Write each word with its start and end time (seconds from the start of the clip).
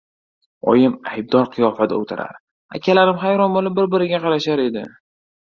Oyim 0.71 0.95
aybdor 1.11 1.51
qiyofada 1.57 1.99
o‘tirar, 2.05 2.33
akalarim 2.79 3.23
hayron 3.27 3.55
bo‘lib 3.59 3.79
bir-biriga 3.81 4.25
qarashar 4.25 4.65
edi. 4.69 4.87